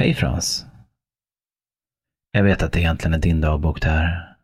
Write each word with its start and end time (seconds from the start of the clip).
Hej 0.00 0.14
Frans. 0.14 0.66
Jag 2.32 2.44
vet 2.44 2.62
att 2.62 2.72
det 2.72 2.80
egentligen 2.80 3.14
är 3.14 3.18
din 3.18 3.40
dagbok 3.40 3.82
det 3.82 3.88
här. 3.88 4.36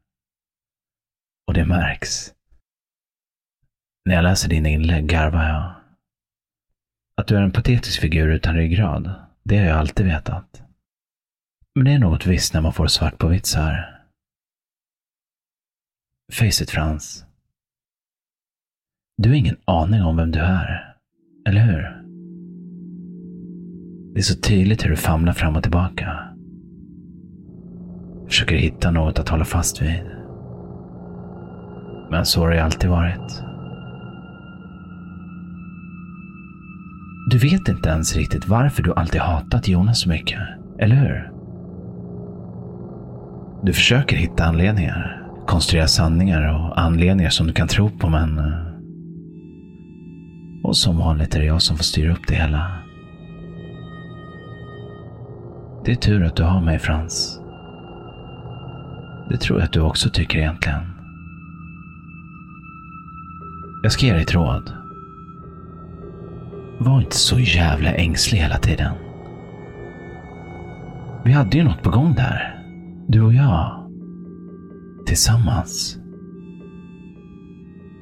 Och 1.47 1.55
det 1.55 1.65
märks. 1.65 2.35
När 4.05 4.15
jag 4.15 4.23
läser 4.23 4.49
dina 4.49 4.69
inlägg 4.69 5.07
garvar 5.07 5.45
jag. 5.45 5.75
Att 7.17 7.27
du 7.27 7.37
är 7.37 7.43
en 7.43 7.53
patetisk 7.53 8.01
figur 8.01 8.29
utan 8.29 8.55
ryggrad, 8.55 9.15
det 9.43 9.59
har 9.59 9.65
jag 9.67 9.79
alltid 9.79 10.07
vetat. 10.07 10.63
Men 11.75 11.85
det 11.85 11.93
är 11.93 11.99
något 11.99 12.27
visst 12.27 12.55
när 12.55 12.61
man 12.61 12.73
får 12.73 12.87
svart 12.87 13.19
på 13.19 13.29
vitt 13.29 13.47
så 13.47 13.61
här. 13.61 14.05
Face 16.33 16.63
it 16.63 16.71
Frans. 16.71 17.27
Du 19.17 19.29
har 19.29 19.37
ingen 19.37 19.61
aning 19.65 20.03
om 20.03 20.17
vem 20.17 20.31
du 20.31 20.41
är. 20.41 20.97
Eller 21.47 21.61
hur? 21.61 22.04
Det 24.15 24.21
är 24.21 24.23
så 24.23 24.41
tydligt 24.41 24.85
hur 24.85 24.91
du 24.91 24.97
famlar 24.97 25.33
fram 25.33 25.57
och 25.57 25.63
tillbaka. 25.63 26.19
Försöker 28.27 28.57
hitta 28.57 28.91
något 28.91 29.19
att 29.19 29.29
hålla 29.29 29.45
fast 29.45 29.83
vid. 29.83 30.03
Men 32.11 32.25
så 32.25 32.41
har 32.41 32.51
det 32.51 32.65
alltid 32.65 32.91
varit. 32.91 33.43
Du 37.31 37.39
vet 37.39 37.69
inte 37.69 37.89
ens 37.89 38.17
riktigt 38.17 38.49
varför 38.49 38.83
du 38.83 38.95
alltid 38.95 39.21
hatat 39.21 39.69
Jonas 39.69 40.01
så 40.01 40.09
mycket, 40.09 40.41
eller 40.79 40.97
hur? 40.97 41.31
Du 43.63 43.73
försöker 43.73 44.17
hitta 44.17 44.45
anledningar, 44.45 45.23
konstruera 45.47 45.87
sanningar 45.87 46.55
och 46.55 46.81
anledningar 46.81 47.31
som 47.31 47.47
du 47.47 47.53
kan 47.53 47.69
tro 47.69 47.91
på, 47.91 48.09
men... 48.09 48.39
Eh, 48.39 48.75
och 50.65 50.77
som 50.77 50.99
vanligt 50.99 51.35
är 51.35 51.41
det 51.41 51.47
jag 51.47 51.63
som 51.63 51.77
får 51.77 51.85
styra 51.85 52.13
upp 52.13 52.29
det 52.29 52.35
hela. 52.35 52.84
Det 55.85 55.93
är 55.93 55.97
tur 55.97 56.25
att 56.25 56.37
du 56.37 56.43
har 56.43 56.61
mig, 56.61 56.79
Frans. 56.79 57.41
Det 59.31 59.37
tror 59.37 59.59
jag 59.59 59.65
att 59.65 59.73
du 59.73 59.81
också 59.81 60.11
tycker 60.11 60.39
egentligen. 60.39 60.81
Jag 63.83 63.93
ska 63.93 64.07
ge 64.07 64.13
dig 64.13 64.23
ett 64.23 64.35
råd. 64.35 64.73
Var 66.79 67.01
inte 67.01 67.17
så 67.17 67.39
jävla 67.39 67.93
ängslig 67.93 68.39
hela 68.39 68.57
tiden. 68.57 68.93
Vi 71.25 71.33
hade 71.33 71.59
ju 71.59 71.65
något 71.65 71.83
på 71.83 71.91
gång 71.91 72.15
där. 72.15 72.65
Du 73.09 73.23
och 73.23 73.35
jag. 73.35 73.91
Tillsammans. 75.07 75.99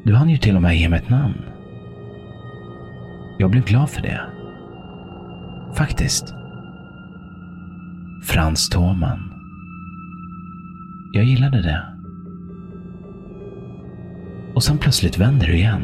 Du 0.05 0.15
hann 0.15 0.31
ju 0.31 0.37
till 0.37 0.57
och 0.57 0.63
med 0.63 0.77
ge 0.77 0.89
mig 0.89 0.99
ett 0.99 1.11
namn. 1.11 1.43
Jag 3.39 3.51
blev 3.51 3.65
glad 3.65 3.91
för 3.91 4.03
det. 4.03 4.21
Faktiskt. 5.75 6.35
Frans 8.23 8.69
Thoman. 8.69 9.33
Jag 11.13 11.25
gillade 11.25 11.63
det. 11.63 11.83
Och 14.55 14.63
sen 14.63 14.79
plötsligt 14.79 15.19
vänder 15.19 15.47
du 15.47 15.55
igen. 15.55 15.83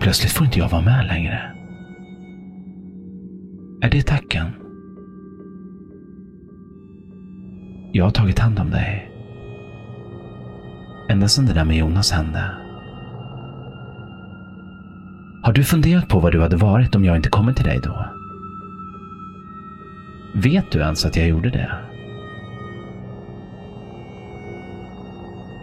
Plötsligt 0.00 0.32
får 0.32 0.46
inte 0.46 0.58
jag 0.58 0.68
vara 0.68 0.82
med 0.82 1.06
längre. 1.06 1.40
Är 3.82 3.90
det 3.90 4.02
tacken? 4.02 4.46
Jag 7.92 8.04
har 8.04 8.10
tagit 8.10 8.38
hand 8.38 8.58
om 8.58 8.70
dig. 8.70 9.10
Ända 11.10 11.28
sedan 11.28 11.46
det 11.46 11.54
där 11.54 11.64
med 11.64 11.76
Jonas 11.76 12.12
hände. 12.12 12.44
Har 15.42 15.52
du 15.52 15.64
funderat 15.64 16.08
på 16.08 16.20
vad 16.20 16.32
du 16.32 16.42
hade 16.42 16.56
varit 16.56 16.94
om 16.94 17.04
jag 17.04 17.16
inte 17.16 17.28
kommit 17.28 17.56
till 17.56 17.66
dig 17.66 17.80
då? 17.84 18.19
Vet 20.34 20.72
du 20.72 20.78
ens 20.80 21.04
att 21.04 21.16
jag 21.16 21.28
gjorde 21.28 21.50
det? 21.50 21.70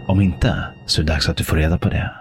Om 0.08 0.22
inte, 0.22 0.64
så 0.86 1.02
är 1.02 1.06
det 1.06 1.14
dags 1.14 1.30
att 1.30 1.38
du 1.38 1.44
får 1.44 1.58
reda 1.58 1.78
på 1.78 1.90
det. 1.90 2.12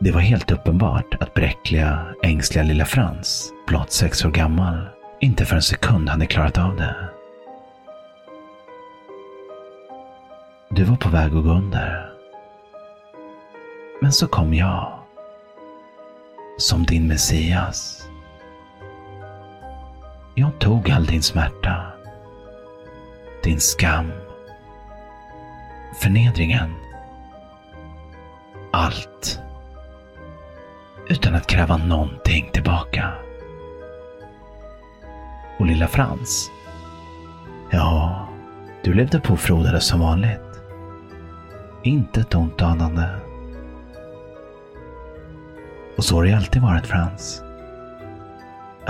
Det 0.00 0.10
var 0.10 0.20
helt 0.20 0.50
uppenbart 0.50 1.14
att 1.20 1.34
bräckliga, 1.34 2.06
ängsliga 2.22 2.64
lilla 2.64 2.84
Frans, 2.84 3.52
blott 3.66 3.92
sex 3.92 4.24
år 4.24 4.30
gammal, 4.30 4.88
inte 5.20 5.44
för 5.44 5.56
en 5.56 5.62
sekund 5.62 6.08
hade 6.08 6.26
klarat 6.26 6.58
av 6.58 6.76
det. 6.76 6.96
Du 10.70 10.84
var 10.84 10.96
på 10.96 11.08
väg 11.08 11.26
att 11.26 11.44
gå 11.44 11.50
under. 11.50 12.12
Men 14.02 14.12
så 14.12 14.26
kom 14.26 14.54
jag. 14.54 14.98
Som 16.58 16.86
din 16.86 17.08
Messias. 17.08 17.99
Jag 20.34 20.58
tog 20.58 20.90
all 20.90 21.06
din 21.06 21.22
smärta. 21.22 21.82
Din 23.42 23.60
skam. 23.60 24.12
Förnedringen. 26.02 26.74
Allt. 28.72 29.40
Utan 31.08 31.34
att 31.34 31.46
kräva 31.46 31.76
någonting 31.76 32.50
tillbaka. 32.52 33.12
Och 35.58 35.66
lilla 35.66 35.88
Frans? 35.88 36.50
Ja, 37.70 38.26
du 38.84 38.94
levde 38.94 39.20
på 39.20 39.32
och 39.32 39.40
frodades 39.40 39.86
som 39.86 40.00
vanligt. 40.00 40.40
Inte 41.82 42.20
ett 42.20 42.34
ont 42.34 42.62
anande. 42.62 43.20
Och 45.96 46.04
så 46.04 46.16
har 46.16 46.24
det 46.24 46.32
alltid 46.32 46.62
varit 46.62 46.86
Frans. 46.86 47.42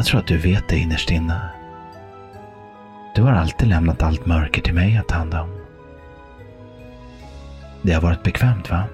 Jag 0.00 0.06
tror 0.06 0.20
att 0.20 0.26
du 0.26 0.36
vet 0.36 0.68
det 0.68 0.78
innerst 0.78 1.10
inne. 1.10 1.40
Du 3.14 3.22
har 3.22 3.32
alltid 3.32 3.68
lämnat 3.68 4.02
allt 4.02 4.26
mörker 4.26 4.62
till 4.62 4.74
mig 4.74 4.96
att 4.96 5.08
ta 5.08 5.14
hand 5.14 5.34
om. 5.34 5.50
Det 7.82 7.92
har 7.92 8.00
varit 8.00 8.22
bekvämt, 8.22 8.70
va? 8.70 8.84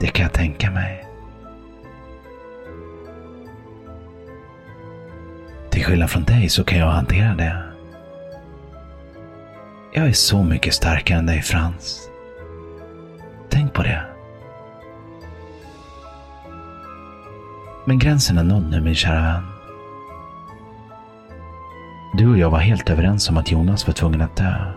Det 0.00 0.06
kan 0.06 0.22
jag 0.22 0.32
tänka 0.32 0.70
mig. 0.70 1.06
Till 5.70 5.84
skillnad 5.84 6.10
från 6.10 6.24
dig 6.24 6.48
så 6.48 6.64
kan 6.64 6.78
jag 6.78 6.90
hantera 6.90 7.34
det. 7.34 7.62
Jag 9.92 10.06
är 10.06 10.12
så 10.12 10.42
mycket 10.42 10.74
starkare 10.74 11.18
än 11.18 11.26
dig, 11.26 11.42
Frans. 11.42 12.08
Tänk 13.48 13.72
på 13.72 13.82
det. 13.82 14.15
Men 17.88 17.98
gränsen 17.98 18.38
är 18.38 18.44
nådd 18.44 18.70
nu, 18.70 18.80
min 18.80 18.94
kära 18.94 19.22
vän. 19.22 19.42
Du 22.18 22.30
och 22.30 22.38
jag 22.38 22.50
var 22.50 22.58
helt 22.58 22.90
överens 22.90 23.30
om 23.30 23.36
att 23.36 23.52
Jonas 23.52 23.86
var 23.86 23.94
tvungen 23.94 24.20
att 24.20 24.36
dö. 24.36 24.72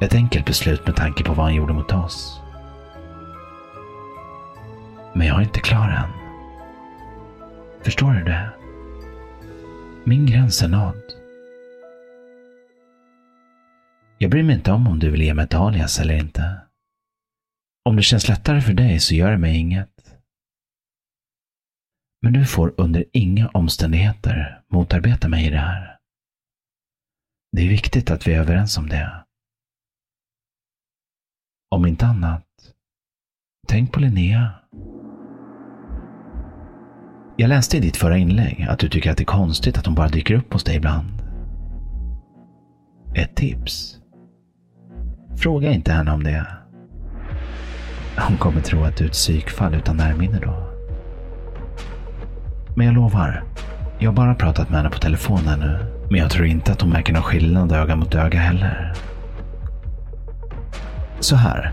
Ett 0.00 0.14
enkelt 0.14 0.46
beslut 0.46 0.86
med 0.86 0.96
tanke 0.96 1.24
på 1.24 1.34
vad 1.34 1.46
han 1.46 1.54
gjorde 1.54 1.72
mot 1.72 1.92
oss. 1.92 2.40
Men 5.14 5.26
jag 5.26 5.36
är 5.36 5.42
inte 5.42 5.60
klar 5.60 5.88
än. 5.88 6.10
Förstår 7.82 8.12
du 8.12 8.24
det? 8.24 8.50
Min 10.04 10.26
gräns 10.26 10.62
är 10.62 10.68
nådd. 10.68 11.02
Jag 14.18 14.30
bryr 14.30 14.42
mig 14.42 14.56
inte 14.56 14.72
om 14.72 14.86
om 14.86 14.98
du 14.98 15.10
vill 15.10 15.22
ge 15.22 15.34
mig 15.34 15.44
ett 15.44 15.54
alias 15.54 16.00
eller 16.00 16.14
inte. 16.14 16.56
Om 17.84 17.96
det 17.96 18.02
känns 18.02 18.28
lättare 18.28 18.60
för 18.60 18.72
dig 18.72 19.00
så 19.00 19.14
gör 19.14 19.30
det 19.30 19.38
mig 19.38 19.56
inget. 19.56 20.09
Men 22.22 22.32
du 22.32 22.44
får 22.44 22.74
under 22.76 23.04
inga 23.12 23.48
omständigheter 23.48 24.62
motarbeta 24.72 25.28
mig 25.28 25.46
i 25.46 25.50
det 25.50 25.58
här. 25.58 25.96
Det 27.52 27.62
är 27.62 27.68
viktigt 27.68 28.10
att 28.10 28.26
vi 28.26 28.34
är 28.34 28.40
överens 28.40 28.78
om 28.78 28.88
det. 28.88 29.24
Om 31.70 31.86
inte 31.86 32.06
annat, 32.06 32.46
tänk 33.68 33.92
på 33.92 34.00
Linnea. 34.00 34.54
Jag 37.36 37.48
läste 37.48 37.76
i 37.76 37.80
ditt 37.80 37.96
förra 37.96 38.16
inlägg 38.16 38.66
att 38.70 38.78
du 38.78 38.88
tycker 38.88 39.10
att 39.10 39.16
det 39.16 39.22
är 39.22 39.24
konstigt 39.24 39.78
att 39.78 39.86
hon 39.86 39.94
bara 39.94 40.08
dyker 40.08 40.34
upp 40.34 40.52
hos 40.52 40.64
dig 40.64 40.76
ibland. 40.76 41.22
Ett 43.14 43.36
tips. 43.36 44.00
Fråga 45.36 45.72
inte 45.72 45.92
henne 45.92 46.12
om 46.12 46.24
det. 46.24 46.46
Hon 48.28 48.36
kommer 48.36 48.60
tro 48.60 48.84
att 48.84 48.96
du 48.96 49.04
är 49.04 49.08
ett 49.08 49.12
psykfall 49.12 49.74
utan 49.74 49.96
närminne 49.96 50.40
då. 50.40 50.69
Men 52.74 52.86
jag 52.86 52.94
lovar, 52.94 53.44
jag 53.98 54.10
har 54.10 54.16
bara 54.16 54.34
pratat 54.34 54.70
med 54.70 54.78
henne 54.78 54.90
på 54.90 54.98
telefon 54.98 55.40
nu. 55.58 55.78
Men 56.10 56.20
jag 56.20 56.30
tror 56.30 56.46
inte 56.46 56.72
att 56.72 56.80
hon 56.80 56.90
märker 56.90 57.12
någon 57.12 57.22
skillnad 57.22 57.72
öga 57.72 57.96
mot 57.96 58.14
öga 58.14 58.38
heller. 58.38 58.92
Så 61.20 61.36
här. 61.36 61.72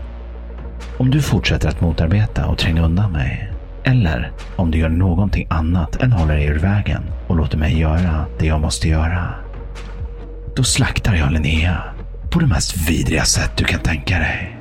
Om 0.98 1.10
du 1.10 1.22
fortsätter 1.22 1.68
att 1.68 1.80
motarbeta 1.80 2.46
och 2.46 2.58
tränga 2.58 2.82
undan 2.82 3.12
mig. 3.12 3.52
Eller 3.84 4.32
om 4.56 4.70
du 4.70 4.78
gör 4.78 4.88
någonting 4.88 5.46
annat 5.50 5.96
än 5.96 6.12
håller 6.12 6.34
dig 6.34 6.46
ur 6.46 6.58
vägen 6.58 7.02
och 7.26 7.36
låter 7.36 7.58
mig 7.58 7.78
göra 7.78 8.24
det 8.38 8.46
jag 8.46 8.60
måste 8.60 8.88
göra. 8.88 9.34
Då 10.56 10.62
slaktar 10.62 11.14
jag 11.14 11.32
Linnea 11.32 11.82
på 12.30 12.40
det 12.40 12.46
mest 12.46 12.90
vidriga 12.90 13.24
sätt 13.24 13.52
du 13.56 13.64
kan 13.64 13.80
tänka 13.80 14.18
dig. 14.18 14.57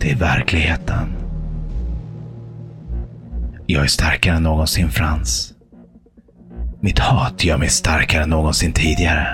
Det 0.00 0.10
är 0.10 0.16
verkligheten. 0.16 1.16
Jag 3.66 3.82
är 3.82 3.88
starkare 3.88 4.36
än 4.36 4.42
någonsin 4.42 4.90
Frans. 4.90 5.54
Mitt 6.80 6.98
hat 6.98 7.44
gör 7.44 7.58
mig 7.58 7.68
starkare 7.68 8.22
än 8.22 8.30
någonsin 8.30 8.72
tidigare. 8.72 9.26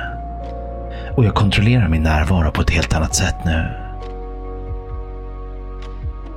Och 1.17 1.25
jag 1.25 1.35
kontrollerar 1.35 1.89
min 1.89 2.03
närvaro 2.03 2.51
på 2.51 2.63
ett 2.63 2.71
helt 2.71 2.95
annat 2.95 3.15
sätt 3.15 3.37
nu. 3.45 3.65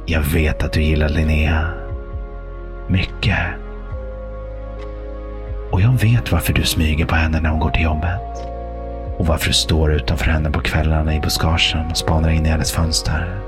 Jag 0.06 0.22
vet 0.22 0.64
att 0.64 0.74
du 0.74 0.82
gillar 0.82 1.10
Linnea. 1.10 1.74
Mycket. 2.90 3.40
Och 5.72 5.82
jag 5.82 5.92
vet 5.92 6.32
varför 6.32 6.54
du 6.54 6.64
smyger 6.64 7.06
på 7.06 7.16
henne 7.16 7.40
när 7.40 7.50
hon 7.50 7.60
går 7.60 7.72
till 7.72 7.84
jobbet. 7.84 8.22
Och 9.18 9.26
varför 9.26 9.48
du 9.48 9.54
står 9.54 9.94
utanför 9.94 10.32
henne 10.32 10.52
på 10.52 10.60
kvällarna 10.60 11.16
i 11.16 11.20
buskagen 11.20 11.86
och 11.90 11.98
spanar 11.98 12.30
in 12.30 12.46
i 12.46 12.50
hennes 12.50 12.72
fönster. 12.72 13.47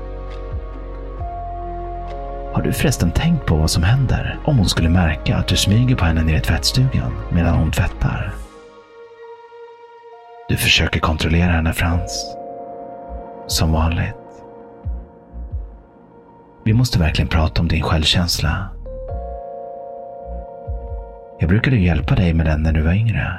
Har 2.52 2.62
du 2.62 2.72
förresten 2.72 3.10
tänkt 3.10 3.46
på 3.46 3.56
vad 3.56 3.70
som 3.70 3.82
händer 3.82 4.38
om 4.44 4.56
hon 4.56 4.68
skulle 4.68 4.88
märka 4.88 5.36
att 5.36 5.48
du 5.48 5.56
smyger 5.56 5.96
på 5.96 6.04
henne 6.04 6.22
nere 6.22 6.36
i 6.36 6.40
tvättstugan 6.40 7.12
medan 7.32 7.54
hon 7.54 7.70
tvättar? 7.70 8.34
Du 10.48 10.56
försöker 10.56 11.00
kontrollera 11.00 11.52
henne, 11.52 11.72
Frans. 11.72 12.36
Som 13.46 13.72
vanligt. 13.72 14.14
Vi 16.64 16.72
måste 16.72 16.98
verkligen 16.98 17.28
prata 17.28 17.60
om 17.60 17.68
din 17.68 17.82
självkänsla. 17.82 18.68
Jag 21.40 21.48
brukade 21.48 21.76
hjälpa 21.76 22.14
dig 22.14 22.34
med 22.34 22.46
den 22.46 22.62
när 22.62 22.72
du 22.72 22.82
var 22.82 22.92
yngre. 22.92 23.38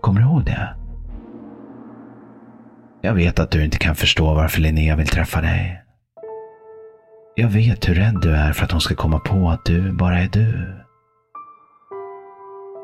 Kommer 0.00 0.20
du 0.20 0.26
ihåg 0.26 0.44
det? 0.44 0.68
Jag 3.02 3.14
vet 3.14 3.38
att 3.38 3.50
du 3.50 3.64
inte 3.64 3.78
kan 3.78 3.94
förstå 3.94 4.34
varför 4.34 4.60
Linnea 4.60 4.96
vill 4.96 5.08
träffa 5.08 5.40
dig. 5.40 5.82
Jag 7.40 7.48
vet 7.48 7.88
hur 7.88 7.94
rädd 7.94 8.20
du 8.22 8.36
är 8.36 8.52
för 8.52 8.64
att 8.64 8.72
hon 8.72 8.80
ska 8.80 8.94
komma 8.94 9.18
på 9.18 9.50
att 9.50 9.64
du 9.64 9.92
bara 9.92 10.18
är 10.18 10.28
du. 10.28 10.80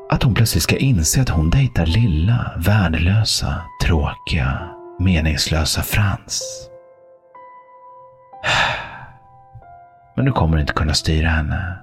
Att 0.09 0.23
hon 0.23 0.33
plötsligt 0.33 0.63
ska 0.63 0.77
inse 0.77 1.21
att 1.21 1.29
hon 1.29 1.49
dejtar 1.49 1.85
lilla, 1.85 2.51
värdelösa, 2.57 3.61
tråkiga, 3.83 4.69
meningslösa 4.99 5.81
Frans. 5.81 6.69
Men 10.15 10.25
du 10.25 10.31
kommer 10.31 10.57
inte 10.57 10.73
kunna 10.73 10.93
styra 10.93 11.29
henne. 11.29 11.77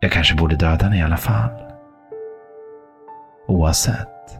Jag 0.00 0.12
kanske 0.12 0.34
borde 0.34 0.56
döda 0.56 0.84
henne 0.84 0.98
i 0.98 1.02
alla 1.02 1.16
fall. 1.16 1.50
Oavsett. 3.48 4.38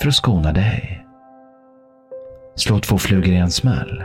För 0.00 0.08
att 0.08 0.14
skona 0.14 0.52
dig. 0.52 1.03
Slå 2.56 2.78
två 2.78 2.98
flugor 2.98 3.34
i 3.34 3.36
en 3.36 3.50
smäll. 3.50 4.02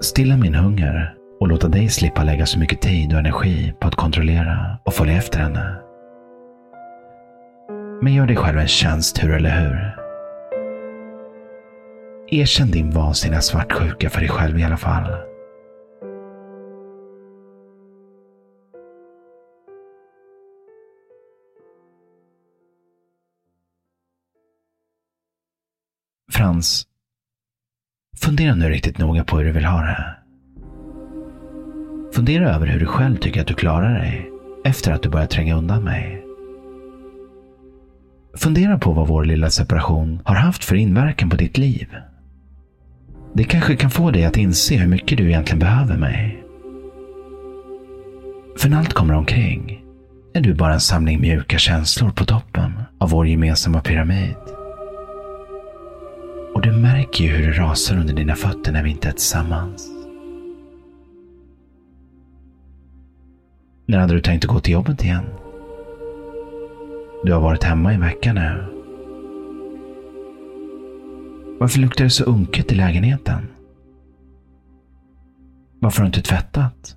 Stilla 0.00 0.36
min 0.36 0.54
hunger 0.54 1.14
och 1.40 1.48
låta 1.48 1.68
dig 1.68 1.88
slippa 1.88 2.24
lägga 2.24 2.46
så 2.46 2.58
mycket 2.58 2.80
tid 2.80 3.12
och 3.12 3.18
energi 3.18 3.74
på 3.80 3.88
att 3.88 3.94
kontrollera 3.94 4.78
och 4.84 4.94
följa 4.94 5.16
efter 5.16 5.38
henne. 5.38 5.76
Men 8.02 8.14
gör 8.14 8.26
dig 8.26 8.36
själv 8.36 8.58
en 8.58 8.68
tjänst, 8.68 9.24
hur 9.24 9.34
eller 9.34 9.60
hur? 9.60 9.96
Erkänn 12.40 12.70
din 12.70 12.90
vansinniga 12.90 13.40
svartsjuka 13.40 14.10
för 14.10 14.20
dig 14.20 14.28
själv 14.28 14.58
i 14.58 14.64
alla 14.64 14.76
fall. 14.76 15.31
Frans, 26.42 26.86
fundera 28.16 28.54
nu 28.54 28.68
riktigt 28.68 28.98
noga 28.98 29.24
på 29.24 29.38
hur 29.38 29.44
du 29.44 29.52
vill 29.52 29.64
ha 29.64 29.80
det. 29.80 30.14
Fundera 32.14 32.54
över 32.54 32.66
hur 32.66 32.80
du 32.80 32.86
själv 32.86 33.16
tycker 33.16 33.40
att 33.40 33.46
du 33.46 33.54
klarar 33.54 33.98
dig 33.98 34.30
efter 34.64 34.92
att 34.92 35.02
du 35.02 35.08
börjat 35.08 35.30
tränga 35.30 35.56
undan 35.56 35.84
mig. 35.84 36.24
Fundera 38.36 38.78
på 38.78 38.92
vad 38.92 39.08
vår 39.08 39.24
lilla 39.24 39.50
separation 39.50 40.22
har 40.24 40.34
haft 40.34 40.64
för 40.64 40.76
inverkan 40.76 41.30
på 41.30 41.36
ditt 41.36 41.58
liv. 41.58 41.96
Det 43.34 43.44
kanske 43.44 43.76
kan 43.76 43.90
få 43.90 44.10
dig 44.10 44.24
att 44.24 44.36
inse 44.36 44.76
hur 44.76 44.88
mycket 44.88 45.18
du 45.18 45.28
egentligen 45.28 45.58
behöver 45.58 45.96
mig. 45.96 46.44
För 48.58 48.68
när 48.68 48.78
allt 48.78 48.92
kommer 48.92 49.14
omkring 49.14 49.82
är 50.34 50.40
du 50.40 50.54
bara 50.54 50.74
en 50.74 50.80
samling 50.80 51.20
mjuka 51.20 51.58
känslor 51.58 52.10
på 52.10 52.24
toppen 52.24 52.72
av 53.00 53.10
vår 53.10 53.26
gemensamma 53.26 53.80
pyramid. 53.80 54.61
Och 56.62 56.68
du 56.68 56.74
märker 56.74 57.24
ju 57.24 57.30
hur 57.30 57.46
det 57.46 57.58
rasar 57.58 57.98
under 57.98 58.14
dina 58.14 58.34
fötter 58.34 58.72
när 58.72 58.82
vi 58.82 58.90
inte 58.90 59.08
är 59.08 59.12
tillsammans. 59.12 59.90
När 63.86 63.98
hade 63.98 64.14
du 64.14 64.20
tänkt 64.20 64.44
att 64.44 64.50
gå 64.50 64.60
till 64.60 64.72
jobbet 64.72 65.04
igen? 65.04 65.24
Du 67.24 67.32
har 67.32 67.40
varit 67.40 67.64
hemma 67.64 67.92
i 67.92 67.94
en 67.94 68.00
vecka 68.00 68.32
nu. 68.32 68.64
Varför 71.60 71.78
luktar 71.78 72.04
det 72.04 72.10
så 72.10 72.24
unket 72.24 72.72
i 72.72 72.74
lägenheten? 72.74 73.48
Varför 75.80 75.98
har 75.98 76.04
du 76.04 76.18
inte 76.18 76.28
tvättat? 76.28 76.96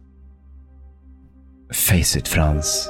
Face 1.73 2.19
it 2.19 2.27
Frans. 2.27 2.89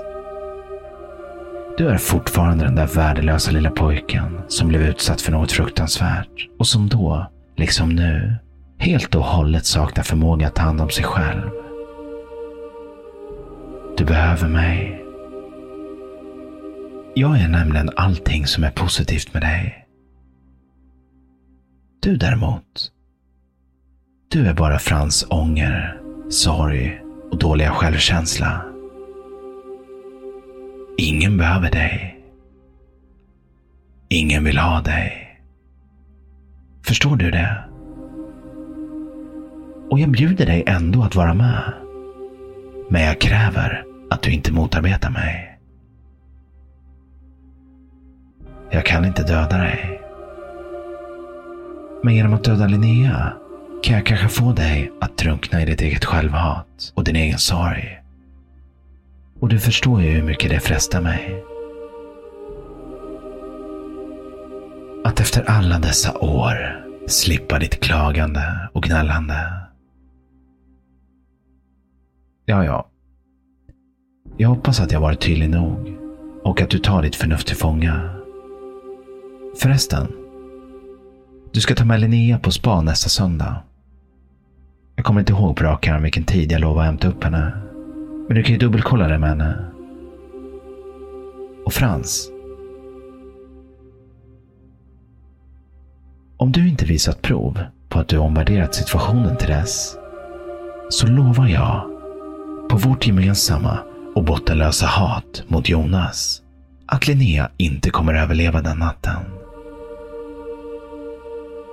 Du 1.77 1.87
är 1.87 1.97
fortfarande 1.97 2.65
den 2.65 2.75
där 2.75 2.87
värdelösa 2.87 3.51
lilla 3.51 3.71
pojken 3.71 4.41
som 4.47 4.67
blev 4.67 4.81
utsatt 4.81 5.21
för 5.21 5.31
något 5.31 5.51
fruktansvärt 5.51 6.49
och 6.59 6.67
som 6.67 6.89
då, 6.89 7.31
liksom 7.57 7.89
nu, 7.89 8.35
helt 8.77 9.15
och 9.15 9.23
hållet 9.23 9.65
saknar 9.65 10.03
förmåga 10.03 10.47
att 10.47 10.55
ta 10.55 10.61
hand 10.61 10.81
om 10.81 10.89
sig 10.89 11.03
själv. 11.03 11.49
Du 13.97 14.05
behöver 14.05 14.47
mig. 14.47 15.05
Jag 17.15 17.39
är 17.39 17.47
nämligen 17.47 17.89
allting 17.95 18.47
som 18.47 18.63
är 18.63 18.71
positivt 18.71 19.33
med 19.33 19.43
dig. 19.43 19.87
Du 22.01 22.15
däremot. 22.15 22.91
Du 24.31 24.47
är 24.47 24.53
bara 24.53 24.79
Frans 24.79 25.25
ånger, 25.29 26.01
sorg 26.29 27.01
och 27.31 27.37
dåliga 27.37 27.71
självkänsla. 27.71 28.74
Ingen 30.97 31.37
behöver 31.37 31.71
dig. 31.71 32.19
Ingen 34.09 34.43
vill 34.43 34.57
ha 34.57 34.81
dig. 34.81 35.39
Förstår 36.87 37.15
du 37.15 37.31
det? 37.31 37.63
Och 39.89 39.99
jag 39.99 40.11
bjuder 40.11 40.45
dig 40.45 40.63
ändå 40.67 41.03
att 41.03 41.15
vara 41.15 41.33
med. 41.33 41.73
Men 42.89 43.01
jag 43.01 43.21
kräver 43.21 43.83
att 44.09 44.21
du 44.21 44.31
inte 44.31 44.53
motarbetar 44.53 45.09
mig. 45.09 45.59
Jag 48.71 48.85
kan 48.85 49.05
inte 49.05 49.23
döda 49.23 49.57
dig. 49.57 50.01
Men 52.03 52.15
genom 52.15 52.33
att 52.33 52.43
döda 52.43 52.67
Linnea 52.67 53.33
kan 53.83 53.95
jag 53.95 54.05
kanske 54.05 54.27
få 54.27 54.51
dig 54.53 54.91
att 55.01 55.17
drunkna 55.17 55.61
i 55.61 55.65
ditt 55.65 55.81
eget 55.81 56.05
självhat 56.05 56.91
och 56.95 57.03
din 57.03 57.15
egen 57.15 57.37
sorg. 57.37 58.01
Och 59.45 59.49
du 59.49 59.59
förstår 59.59 60.01
ju 60.01 60.09
hur 60.09 60.23
mycket 60.23 60.49
det 60.49 60.59
frestar 60.59 61.01
mig. 61.01 61.43
Att 65.03 65.19
efter 65.19 65.49
alla 65.49 65.79
dessa 65.79 66.17
år 66.17 66.85
slippa 67.07 67.59
ditt 67.59 67.79
klagande 67.79 68.69
och 68.73 68.83
gnällande. 68.83 69.53
Ja, 72.45 72.65
ja. 72.65 72.89
Jag 74.37 74.49
hoppas 74.49 74.79
att 74.79 74.91
jag 74.91 74.99
varit 74.99 75.21
tydlig 75.21 75.49
nog 75.49 75.97
och 76.43 76.61
att 76.61 76.69
du 76.69 76.79
tar 76.79 77.01
ditt 77.01 77.15
förnuft 77.15 77.47
till 77.47 77.57
fånga. 77.57 78.21
Förresten. 79.61 80.07
Du 81.51 81.61
ska 81.61 81.75
ta 81.75 81.85
med 81.85 81.99
Linnea 81.99 82.39
på 82.39 82.51
spa 82.51 82.81
nästa 82.81 83.09
söndag. 83.09 83.63
Jag 84.95 85.05
kommer 85.05 85.19
inte 85.19 85.33
ihåg 85.33 85.55
på 85.55 85.63
rak 85.63 85.87
arm 85.87 86.03
vilken 86.03 86.23
tid 86.23 86.51
jag 86.51 86.61
lovade 86.61 86.81
att 86.81 86.85
hämta 86.85 87.07
upp 87.07 87.23
henne. 87.23 87.64
Men 88.27 88.37
du 88.37 88.43
kan 88.43 88.51
ju 88.51 88.57
dubbelkolla 88.57 89.07
det 89.07 89.19
med 89.19 89.29
henne. 89.29 89.65
Och 91.65 91.73
Frans. 91.73 92.29
Om 96.37 96.51
du 96.51 96.69
inte 96.69 96.85
visat 96.85 97.21
prov 97.21 97.59
på 97.89 97.99
att 97.99 98.07
du 98.07 98.17
omvärderat 98.17 98.75
situationen 98.75 99.37
till 99.37 99.47
dess, 99.47 99.97
så 100.89 101.07
lovar 101.07 101.47
jag 101.47 101.89
på 102.69 102.77
vårt 102.77 103.07
gemensamma 103.07 103.79
och 104.15 104.23
bottenlösa 104.23 104.85
hat 104.85 105.43
mot 105.47 105.69
Jonas 105.69 106.41
att 106.85 107.07
Linnea 107.07 107.49
inte 107.57 107.89
kommer 107.89 108.13
överleva 108.13 108.61
den 108.61 108.77
natten. 108.77 109.15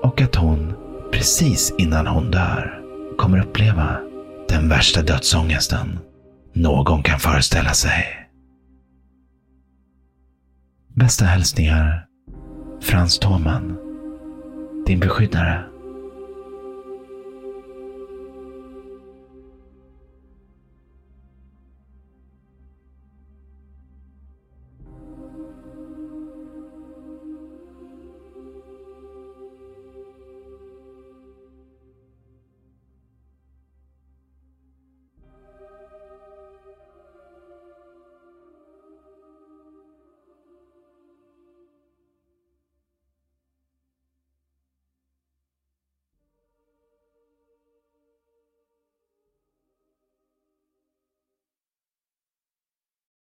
Och 0.03 0.21
att 0.21 0.35
hon, 0.35 0.73
precis 1.13 1.75
innan 1.79 2.07
hon 2.07 2.31
dör, 2.31 2.81
kommer 3.19 3.41
uppleva 3.41 3.97
den 4.49 4.69
värsta 4.69 5.03
dödsångesten 5.03 5.99
någon 6.53 7.03
kan 7.03 7.19
föreställa 7.19 7.73
sig. 7.73 8.29
Bästa 10.95 11.25
hälsningar 11.25 12.07
Frans 12.83 13.19
Thåman, 13.19 13.79
din 14.87 15.01
beskyddare. 15.01 15.72